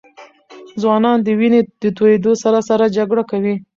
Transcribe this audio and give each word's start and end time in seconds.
ځوانان 0.81 1.17
د 1.23 1.27
وینې 1.39 1.61
د 1.81 1.83
تویېدو 1.97 2.31
سره 2.43 2.59
سره 2.69 2.85
جګړه 2.97 3.23
کوي. 3.31 3.55